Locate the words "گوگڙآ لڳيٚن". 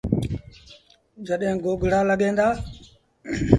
1.63-2.33